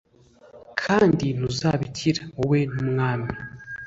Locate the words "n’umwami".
2.73-3.29